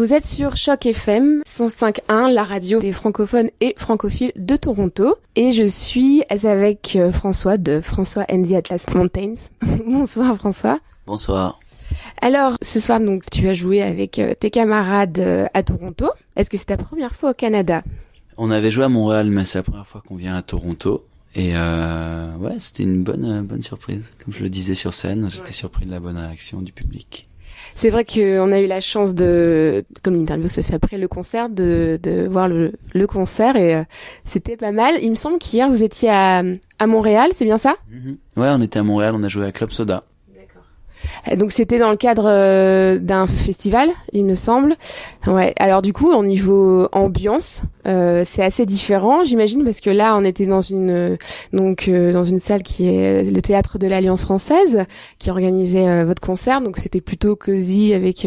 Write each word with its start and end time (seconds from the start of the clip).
Vous 0.00 0.14
êtes 0.14 0.24
sur 0.24 0.56
Choc 0.56 0.86
FM 0.86 1.42
105.1, 1.46 2.32
la 2.32 2.42
radio 2.42 2.80
des 2.80 2.94
francophones 2.94 3.50
et 3.60 3.74
francophiles 3.76 4.32
de 4.34 4.56
Toronto. 4.56 5.16
Et 5.36 5.52
je 5.52 5.64
suis 5.64 6.22
avec 6.30 6.96
euh, 6.96 7.12
François 7.12 7.58
de 7.58 7.82
François 7.82 8.24
Andy 8.32 8.56
Atlas 8.56 8.86
Mountains. 8.94 9.34
Bonsoir 9.86 10.34
François. 10.38 10.78
Bonsoir. 11.06 11.60
Alors, 12.22 12.56
ce 12.62 12.80
soir, 12.80 12.98
donc, 12.98 13.24
tu 13.30 13.46
as 13.46 13.52
joué 13.52 13.82
avec 13.82 14.18
euh, 14.18 14.32
tes 14.32 14.48
camarades 14.48 15.18
euh, 15.18 15.44
à 15.52 15.62
Toronto. 15.62 16.08
Est-ce 16.34 16.48
que 16.48 16.56
c'est 16.56 16.64
ta 16.64 16.78
première 16.78 17.14
fois 17.14 17.32
au 17.32 17.34
Canada? 17.34 17.82
On 18.38 18.50
avait 18.50 18.70
joué 18.70 18.84
à 18.84 18.88
Montréal, 18.88 19.28
mais 19.28 19.44
c'est 19.44 19.58
la 19.58 19.64
première 19.64 19.86
fois 19.86 20.02
qu'on 20.08 20.16
vient 20.16 20.34
à 20.34 20.40
Toronto. 20.40 21.04
Et 21.34 21.50
euh, 21.56 22.34
ouais, 22.38 22.58
c'était 22.58 22.84
une 22.84 23.02
bonne 23.02 23.42
bonne 23.42 23.60
surprise. 23.60 24.12
Comme 24.24 24.32
je 24.32 24.42
le 24.42 24.48
disais 24.48 24.74
sur 24.74 24.94
scène, 24.94 25.28
j'étais 25.30 25.52
surpris 25.52 25.84
de 25.84 25.90
la 25.90 26.00
bonne 26.00 26.16
réaction 26.16 26.62
du 26.62 26.72
public. 26.72 27.28
C'est 27.74 27.90
vrai 27.90 28.04
qu'on 28.04 28.52
a 28.52 28.60
eu 28.60 28.66
la 28.66 28.80
chance 28.80 29.14
de, 29.14 29.84
comme 30.02 30.14
l'interview 30.14 30.48
se 30.48 30.60
fait 30.60 30.74
après 30.74 30.98
le 30.98 31.08
concert, 31.08 31.48
de, 31.48 32.28
voir 32.30 32.48
le, 32.48 32.72
concert 33.06 33.56
et 33.56 33.74
euh, 33.74 33.82
c'était 34.24 34.56
pas 34.56 34.72
mal. 34.72 34.94
Il 35.02 35.10
me 35.10 35.14
semble 35.14 35.38
qu'hier 35.38 35.68
vous 35.68 35.82
étiez 35.82 36.10
à, 36.10 36.42
à 36.78 36.86
Montréal, 36.86 37.30
c'est 37.32 37.44
bien 37.44 37.58
ça? 37.58 37.74
Mm-hmm. 37.92 38.40
Ouais, 38.40 38.48
on 38.52 38.62
était 38.62 38.78
à 38.78 38.82
Montréal, 38.82 39.14
on 39.16 39.22
a 39.22 39.28
joué 39.28 39.46
à 39.46 39.52
Club 39.52 39.70
Soda. 39.70 40.04
Euh, 41.28 41.36
donc 41.36 41.52
c'était 41.52 41.78
dans 41.78 41.90
le 41.90 41.96
cadre 41.96 42.24
euh, 42.26 42.98
d'un 42.98 43.26
festival, 43.26 43.90
il 44.12 44.24
me 44.24 44.34
semble. 44.34 44.76
Ouais. 45.26 45.54
Alors 45.58 45.82
du 45.82 45.92
coup, 45.92 46.10
au 46.12 46.24
niveau 46.24 46.88
ambiance, 46.92 47.62
euh, 47.86 48.22
c'est 48.24 48.42
assez 48.42 48.66
différent, 48.66 49.24
j'imagine, 49.24 49.64
parce 49.64 49.80
que 49.80 49.90
là, 49.90 50.16
on 50.16 50.24
était 50.24 50.46
dans 50.46 50.62
une 50.62 51.16
donc 51.52 51.88
dans 51.88 52.24
une 52.24 52.38
salle 52.38 52.62
qui 52.62 52.88
est 52.88 53.24
le 53.24 53.42
théâtre 53.42 53.78
de 53.78 53.86
l'Alliance 53.86 54.22
française, 54.22 54.84
qui 55.18 55.30
organisait 55.30 56.04
votre 56.04 56.20
concert. 56.20 56.60
Donc 56.60 56.78
c'était 56.78 57.00
plutôt 57.00 57.36
cosy 57.36 57.94
avec 57.94 58.26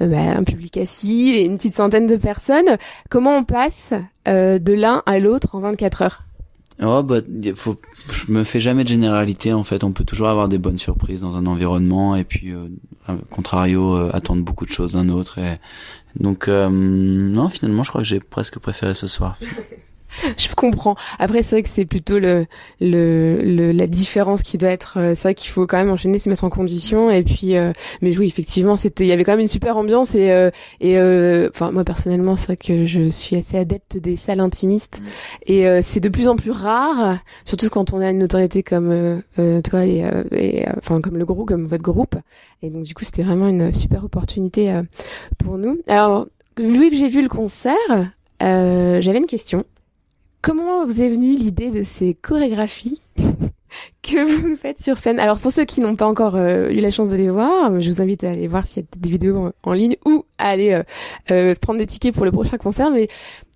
bah, 0.00 0.18
un 0.36 0.44
public 0.44 0.76
assis 0.76 1.32
et 1.34 1.44
une 1.44 1.56
petite 1.56 1.76
centaine 1.76 2.06
de 2.06 2.16
personnes. 2.16 2.76
Comment 3.08 3.36
on 3.36 3.44
passe 3.44 3.92
de 4.26 4.72
l'un 4.72 5.02
à 5.06 5.18
l'autre 5.18 5.54
en 5.54 5.60
24 5.60 6.02
heures? 6.02 6.22
Oh 6.82 7.02
bah, 7.02 7.20
faut, 7.54 7.76
je 8.10 8.32
me 8.32 8.42
fais 8.42 8.60
jamais 8.60 8.84
de 8.84 8.88
généralité 8.88 9.52
en 9.52 9.64
fait. 9.64 9.84
On 9.84 9.92
peut 9.92 10.04
toujours 10.04 10.28
avoir 10.28 10.48
des 10.48 10.58
bonnes 10.58 10.78
surprises 10.78 11.22
dans 11.22 11.36
un 11.36 11.46
environnement 11.46 12.16
et 12.16 12.24
puis, 12.24 12.52
euh, 12.52 12.68
contrario, 13.30 13.96
euh, 13.96 14.10
attendre 14.14 14.42
beaucoup 14.42 14.64
de 14.64 14.70
choses 14.70 14.94
d'un 14.94 15.08
autre. 15.10 15.38
Et... 15.38 15.58
Donc 16.18 16.48
euh, 16.48 16.68
non, 16.70 17.48
finalement, 17.48 17.82
je 17.82 17.90
crois 17.90 18.00
que 18.00 18.06
j'ai 18.06 18.20
presque 18.20 18.58
préféré 18.58 18.94
ce 18.94 19.06
soir. 19.06 19.38
je 20.36 20.48
comprends. 20.54 20.96
Après, 21.18 21.42
c'est 21.42 21.56
vrai 21.56 21.62
que 21.62 21.68
c'est 21.68 21.84
plutôt 21.84 22.18
le, 22.18 22.46
le, 22.80 23.72
la 23.72 23.86
différence 23.86 24.42
qui 24.42 24.58
doit 24.58 24.70
être. 24.70 24.98
Euh, 24.98 25.14
c'est 25.14 25.28
vrai 25.28 25.34
qu'il 25.34 25.50
faut 25.50 25.66
quand 25.66 25.76
même 25.76 25.90
enchaîner, 25.90 26.18
se 26.18 26.28
mettre 26.28 26.44
en 26.44 26.50
condition. 26.50 27.10
Et 27.10 27.22
puis, 27.22 27.56
euh, 27.56 27.72
mais 28.02 28.16
oui, 28.16 28.26
effectivement, 28.26 28.76
c'était, 28.76 29.04
il 29.04 29.08
y 29.08 29.12
avait 29.12 29.24
quand 29.24 29.32
même 29.32 29.40
une 29.40 29.48
super 29.48 29.76
ambiance. 29.76 30.14
Et, 30.14 30.32
euh, 30.32 30.50
et 30.80 30.98
enfin, 31.48 31.70
moi 31.70 31.84
personnellement, 31.84 32.36
c'est 32.36 32.46
vrai 32.46 32.56
que 32.56 32.84
je 32.84 33.08
suis 33.08 33.36
assez 33.36 33.56
adepte 33.56 33.96
des 33.96 34.16
salles 34.16 34.40
intimistes. 34.40 35.00
Mm. 35.00 35.52
Et 35.52 35.82
c'est 35.82 36.00
de 36.00 36.08
plus 36.08 36.28
en 36.28 36.36
plus 36.36 36.50
rare, 36.50 37.18
surtout 37.44 37.68
quand 37.70 37.92
on 37.92 38.00
a 38.00 38.10
une 38.10 38.18
notoriété 38.18 38.62
comme 38.62 39.22
toi 39.36 39.86
et, 39.86 40.04
et 40.32 40.66
enfin 40.78 41.00
comme 41.00 41.16
le 41.16 41.24
groupe, 41.24 41.48
comme 41.48 41.66
votre 41.66 41.82
groupe. 41.82 42.16
Et 42.62 42.70
donc, 42.70 42.84
du 42.84 42.94
coup, 42.94 43.04
c'était 43.04 43.22
vraiment 43.22 43.48
une 43.48 43.72
super 43.72 44.04
opportunité 44.04 44.80
pour 45.38 45.58
nous. 45.58 45.78
Alors, 45.88 46.26
vu 46.58 46.90
que 46.90 46.96
j'ai 46.96 47.08
vu 47.08 47.22
le 47.22 47.28
concert, 47.28 47.74
j'avais 48.40 49.18
une 49.18 49.26
question. 49.26 49.64
Comment 50.42 50.86
vous 50.86 51.02
est 51.02 51.10
venue 51.10 51.34
l'idée 51.34 51.70
de 51.70 51.82
ces 51.82 52.14
chorégraphies 52.14 53.02
que 54.02 54.24
vous 54.24 54.56
faites 54.56 54.82
sur 54.82 54.96
scène? 54.96 55.20
Alors 55.20 55.38
pour 55.38 55.52
ceux 55.52 55.66
qui 55.66 55.80
n'ont 55.80 55.96
pas 55.96 56.06
encore 56.06 56.34
euh, 56.34 56.70
eu 56.70 56.76
la 56.76 56.90
chance 56.90 57.10
de 57.10 57.16
les 57.16 57.28
voir, 57.28 57.78
je 57.78 57.90
vous 57.90 58.00
invite 58.00 58.24
à 58.24 58.30
aller 58.30 58.48
voir 58.48 58.66
s'il 58.66 58.82
y 58.82 58.86
a 58.86 58.88
des 58.98 59.10
vidéos 59.10 59.52
en, 59.62 59.72
ligne 59.72 59.96
ou 60.06 60.24
à 60.38 60.48
aller 60.48 60.72
euh, 60.72 60.82
euh, 61.30 61.54
prendre 61.60 61.78
des 61.78 61.86
tickets 61.86 62.14
pour 62.14 62.24
le 62.24 62.32
prochain 62.32 62.56
concert. 62.56 62.90
Mais 62.90 63.08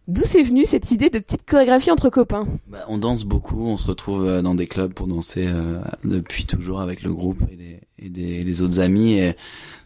D'où 0.06 0.20
c'est 0.26 0.42
venu 0.42 0.66
cette 0.66 0.90
idée 0.90 1.08
de 1.08 1.18
petite 1.18 1.48
chorégraphie 1.48 1.90
entre 1.90 2.10
copains? 2.10 2.46
Bah, 2.66 2.84
On 2.88 2.98
danse 2.98 3.24
beaucoup, 3.24 3.64
on 3.64 3.78
se 3.78 3.86
retrouve 3.86 4.42
dans 4.42 4.54
des 4.54 4.66
clubs 4.66 4.92
pour 4.92 5.06
danser 5.06 5.48
depuis 6.04 6.44
toujours 6.44 6.82
avec 6.82 7.02
le 7.02 7.14
groupe 7.14 7.38
et 8.04 8.08
des, 8.08 8.44
les 8.44 8.62
autres 8.62 8.80
amis. 8.80 9.14
Et 9.14 9.36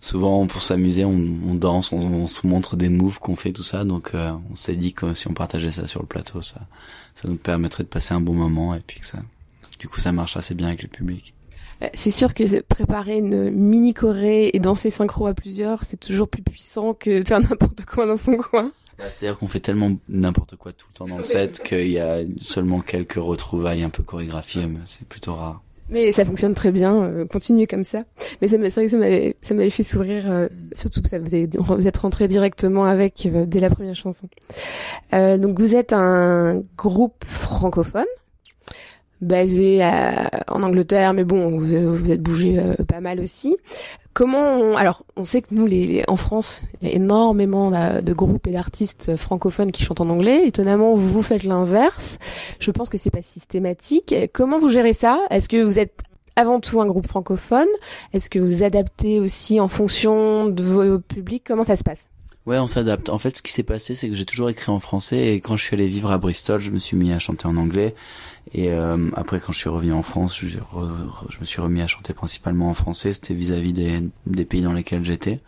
souvent, 0.01 0.47
pour 0.47 0.63
s'amuser, 0.63 1.05
on, 1.05 1.19
on, 1.47 1.55
danse, 1.55 1.93
on, 1.93 1.99
on, 1.99 2.29
se 2.29 2.47
montre 2.47 2.77
des 2.77 2.89
moves 2.89 3.19
qu'on 3.19 3.37
fait, 3.37 3.53
tout 3.53 3.63
ça. 3.63 3.85
Donc, 3.85 4.13
on 4.15 4.57
s'est 4.57 4.77
dit 4.77 4.93
que 4.93 5.15
si 5.15 5.29
on 5.29 5.35
partageait 5.35 5.71
ça 5.71 5.87
sur 5.87 6.01
le 6.01 6.07
plateau, 6.07 6.43
ça, 6.43 6.61
ça 7.15 7.29
nous 7.29 7.37
permettrait 7.37 7.85
de 7.85 7.89
passer 7.89 8.15
un 8.15 8.21
bon 8.21 8.35
moment 8.35 8.75
et 8.75 8.81
puis 8.81 9.01
que 9.01 9.07
ça, 9.07 9.19
du 9.79 9.89
coup, 9.89 10.01
ça 10.01 10.13
marche 10.13 10.37
assez 10.37 10.55
bien 10.55 10.69
avec 10.69 10.83
le 10.83 10.89
public. 10.89 11.35
Euh, 11.83 11.89
c'est 11.95 12.11
sûr 12.11 12.35
que 12.35 12.61
préparer 12.63 13.19
une 13.19 13.51
mini 13.51 13.95
choré 13.95 14.51
et 14.53 14.59
danser 14.59 14.91
synchro 14.91 15.27
à 15.27 15.35
plusieurs, 15.35 15.85
c'est 15.85 15.99
toujours 15.99 16.29
plus 16.29 16.43
puissant 16.43 16.95
que 16.95 17.23
faire 17.25 17.41
n'importe 17.41 17.85
quoi 17.85 18.07
dans 18.07 18.17
son 18.17 18.37
coin. 18.37 18.73
Bah, 18.99 19.05
c'est-à-dire 19.09 19.39
qu'on 19.39 19.47
fait 19.47 19.61
tellement 19.61 19.93
n'importe 20.09 20.57
quoi 20.57 20.73
tout 20.73 20.87
le 20.93 20.99
temps 20.99 21.07
dans 21.07 21.19
le 21.19 21.23
set 21.23 21.63
qu'il 21.65 21.89
y 21.89 22.01
a 22.01 22.23
seulement 22.41 22.81
quelques 22.81 23.15
retrouvailles 23.15 23.85
un 23.85 23.91
peu 23.91 24.03
chorégraphiées, 24.03 24.67
mais 24.67 24.81
c'est 24.87 25.07
plutôt 25.07 25.35
rare. 25.35 25.63
Mais 25.91 26.13
ça 26.13 26.25
fonctionne 26.25 26.55
très 26.55 26.71
bien, 26.71 26.95
euh, 26.95 27.27
continuez 27.27 27.67
comme 27.67 27.85
ça. 27.85 28.05
Mais 28.41 28.49
c'est 28.49 28.59
vrai 28.59 28.69
que 28.69 28.89
ça 28.89 29.55
m'avait, 29.55 29.71
fait 29.71 29.83
sourire, 29.83 30.31
euh, 30.31 30.49
surtout 30.73 31.01
que 31.01 31.09
ça 31.09 31.19
vous, 31.19 31.35
avez, 31.35 31.49
vous 31.59 31.87
êtes 31.87 31.97
rentré 31.97 32.29
directement 32.29 32.85
avec 32.85 33.27
euh, 33.27 33.47
dès 33.47 33.61
la 33.61 33.71
première 33.71 33.95
chanson. 33.95 34.29
Euh, 35.15 35.39
donc 35.39 35.59
vous 35.59 35.77
êtes 35.77 35.93
un 35.93 36.63
groupe 36.77 37.25
francophone 37.27 38.05
basé 39.21 39.83
en 40.49 40.63
Angleterre, 40.63 41.13
mais 41.13 41.25
bon, 41.25 41.59
vous, 41.59 41.97
vous 41.97 42.11
êtes 42.11 42.23
bougé 42.23 42.61
pas 42.87 43.01
mal 43.01 43.21
aussi. 43.21 43.57
Comment 44.15 44.77
alors 44.77 45.05
on 45.17 45.25
sait 45.25 45.43
que 45.43 45.49
nous 45.53 45.67
les, 45.67 46.03
en 46.09 46.17
France 46.17 46.63
il 46.81 46.89
y 46.89 46.93
a 46.93 46.95
énormément 46.97 47.71
de 47.71 48.13
groupes 48.13 48.49
et 48.49 48.53
d'artistes 48.53 49.17
francophones 49.17 49.71
qui 49.71 49.85
chantent 49.85 50.01
en 50.01 50.09
anglais. 50.09 50.47
Étonnamment 50.47 50.95
vous 50.95 51.23
faites 51.23 51.45
l'inverse. 51.45 52.19
Je 52.59 52.71
pense 52.71 52.89
que 52.89 52.99
c'est 52.99 53.11
pas 53.11 53.23
systématique. 53.23 54.15
Comment 54.33 54.59
vous 54.59 54.69
gérez 54.69 54.93
ça? 54.93 55.21
Est-ce 55.31 55.49
que 55.49 55.63
vous 55.63 55.79
êtes 55.79 56.03
avant 56.35 56.61
tout 56.61 56.81
un 56.81 56.87
groupe 56.87 57.07
francophone? 57.07 57.69
Est-ce 58.13 58.31
que 58.31 58.39
vous 58.39 58.63
adaptez 58.63 59.21
aussi 59.21 59.61
en 59.61 59.69
fonction 59.69 60.47
de 60.47 60.63
vos 60.63 60.99
publics? 60.99 61.45
Comment 61.47 61.65
ça 61.65 61.77
se 61.77 61.85
passe? 61.85 62.09
Ouais, 62.49 62.59
on 62.59 62.67
s'adapte. 62.67 63.11
En 63.11 63.19
fait, 63.19 63.37
ce 63.37 63.43
qui 63.43 63.53
s'est 63.53 63.63
passé, 63.63 63.95
c'est 63.95 64.09
que 64.09 64.15
j'ai 64.15 64.25
toujours 64.25 64.49
écrit 64.49 64.73
en 64.73 64.81
français 64.81 65.35
et 65.35 65.41
quand 65.43 65.59
je 65.59 65.65
suis 65.65 65.75
allé 65.75 65.87
vivre 65.87 66.11
à 66.11 66.17
Bristol, 66.17 66.63
je 66.63 66.71
me 66.71 66.79
suis 66.79 66.97
mis 66.97 67.13
à 67.13 67.19
chanter 67.19 67.45
en 67.45 67.59
anglais. 67.59 67.95
Et 68.55 68.73
euh, 68.73 69.11
après, 69.13 69.39
quand 69.39 69.53
je 69.53 69.59
suis 69.59 69.69
revenu 69.69 69.93
en 69.93 70.03
France, 70.03 70.39
je, 70.39 70.57
me 70.57 71.45
suis 71.45 71.61
remis 71.61 71.83
à 71.83 71.87
chanter 71.87 72.15
principalement 72.15 72.71
en 72.71 72.73
français. 72.73 73.13
C'était 73.13 73.35
vis-à-vis 73.35 73.75
des, 73.75 74.45
pays 74.47 74.63
dans 74.63 74.73
lesquels 74.73 75.05
j'étais. 75.05 75.41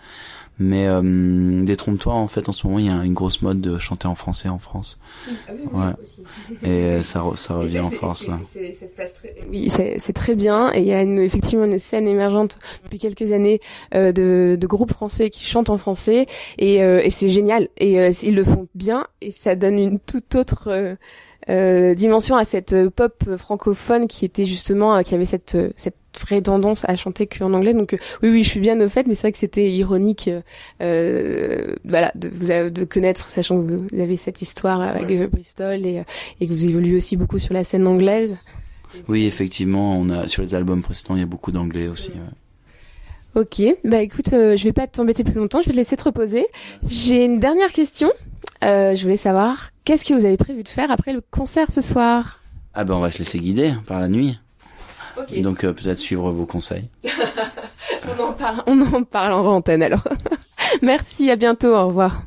Mais 0.63 0.87
euh, 0.87 1.63
détrompe-toi, 1.65 2.13
en 2.13 2.27
fait, 2.29 2.51
en 2.51 2.53
ce 2.53 2.67
moment, 2.67 2.79
il 2.79 2.85
y 2.85 2.91
a 2.91 3.03
une 3.03 3.15
grosse 3.15 3.41
mode 3.41 3.63
de 3.63 3.79
chanter 3.79 4.07
en 4.09 4.15
français 4.15 4.51
en 4.51 4.59
France. 4.59 4.99
Ah 5.49 5.53
oui, 5.55 5.69
ouais. 5.73 5.93
Aussi. 5.99 6.23
Et 6.63 7.03
ça, 7.03 7.25
ça 7.37 7.55
revient 7.55 7.81
en 7.81 7.91
force 7.91 8.29
là. 8.29 8.39
Ça 8.43 8.87
se 8.87 8.95
passe 8.95 9.15
très... 9.15 9.35
Oui, 9.51 9.71
c'est 9.71 10.13
très 10.13 10.35
bien. 10.35 10.71
Et 10.75 10.81
il 10.81 10.87
y 10.87 10.93
a 10.93 11.01
une, 11.01 11.19
effectivement 11.19 11.65
une 11.65 11.79
scène 11.79 12.07
émergente 12.07 12.59
depuis 12.85 12.99
quelques 12.99 13.33
années 13.33 13.59
euh, 13.95 14.13
de, 14.13 14.59
de 14.61 14.67
groupes 14.67 14.93
français 14.93 15.31
qui 15.31 15.45
chantent 15.47 15.71
en 15.71 15.79
français. 15.79 16.27
Et, 16.59 16.83
euh, 16.83 17.01
et 17.03 17.09
c'est 17.09 17.31
génial. 17.31 17.69
Et 17.79 17.99
euh, 17.99 18.11
ils 18.23 18.35
le 18.35 18.45
font 18.45 18.69
bien. 18.75 19.07
Et 19.23 19.31
ça 19.31 19.57
donne 19.57 19.79
une 19.79 19.99
toute 19.99 20.35
autre 20.35 20.97
euh, 21.49 21.95
dimension 21.95 22.37
à 22.37 22.45
cette 22.45 22.91
pop 22.91 23.25
francophone 23.39 24.09
qui 24.09 24.27
était 24.27 24.45
justement 24.45 24.97
euh, 24.97 25.03
qui 25.03 25.15
avait 25.15 25.25
cette 25.25 25.57
cette 25.75 25.97
vraie 26.19 26.43
tendance 26.43 26.85
à 26.89 26.97
chanter 26.97 27.27
qu'en 27.27 27.53
anglais 27.53 27.75
donc 27.75 27.97
oui 28.23 28.31
oui 28.31 28.45
je 28.45 28.49
suis 28.49 28.61
bien 28.61 28.81
au 28.81 28.89
fait 28.89 29.07
mais 29.07 29.15
c'est 29.15 29.23
vrai 29.23 29.33
que 29.33 29.39
c'était 29.39 29.71
ironique 29.71 30.31
euh, 30.83 31.75
voilà 31.85 32.13
de 32.15 32.29
vous 32.29 32.49
de 32.71 32.85
connaître 32.85 33.29
sachant 33.31 33.65
que 33.65 33.73
vous 33.73 34.01
avez 34.01 34.17
cette 34.17 34.43
histoire 34.43 34.81
avec 34.81 35.31
Bristol 35.31 35.87
et, 35.87 36.03
et 36.41 36.47
que 36.49 36.53
vous 36.53 36.67
évoluez 36.67 36.97
aussi 36.97 37.17
beaucoup 37.17 37.39
sur 37.39 37.55
la 37.55 37.65
scène 37.65 37.87
anglaise 37.87 38.47
oui 39.09 39.27
effectivement 39.27 39.97
on 39.99 40.11
a 40.11 40.29
sur 40.29 40.43
les 40.43 40.55
albums 40.55 40.83
précédents 40.83 41.15
il 41.17 41.21
y 41.21 41.25
a 41.25 41.27
beaucoup 41.27 41.53
d'anglais 41.53 41.89
aussi 41.89 42.11
ouais. 42.11 42.17
Ok, 43.37 43.63
bah 43.85 44.03
écoute, 44.03 44.31
je 44.31 44.65
vais 44.65 44.73
pas 44.73 44.89
t'embêter 44.89 45.23
plus 45.23 45.35
longtemps, 45.35 45.61
je 45.61 45.67
vais 45.67 45.71
te 45.71 45.77
laisser 45.77 45.97
te 45.97 46.03
reposer. 46.03 46.45
J'ai 46.89 47.27
une 47.27 47.39
dernière 47.39 47.71
question. 47.71 48.11
Euh, 48.65 48.97
je 48.97 49.03
voulais 49.03 49.17
savoir, 49.17 49.71
qu'est-ce 49.85 50.05
que 50.05 50.15
vous 50.15 50.25
avez 50.25 50.37
prévu 50.37 50.65
de 50.65 50.69
faire 50.69 50.91
après 50.91 51.13
le 51.13 51.21
concert 51.21 51.71
ce 51.71 51.81
soir? 51.81 52.41
Ah 52.75 52.85
ben 52.85 52.95
on 52.95 53.01
va 53.01 53.13
se 53.13 53.21
laisser 53.21 53.39
guider 53.39 53.73
par 53.87 54.01
la 54.01 54.09
nuit. 54.09 54.39
Okay. 55.23 55.43
Donc 55.43 55.65
euh, 55.65 55.73
peut-être 55.73 55.99
suivre 55.99 56.31
vos 56.31 56.47
conseils. 56.47 56.89
on, 58.19 58.23
en 58.23 58.33
parle, 58.33 58.63
on 58.67 58.81
en 58.95 59.03
parle 59.03 59.33
en 59.33 59.45
antenne 59.47 59.83
alors. 59.83 60.05
Merci, 60.83 61.31
à 61.31 61.37
bientôt, 61.37 61.75
au 61.75 61.89
revoir. 61.89 62.23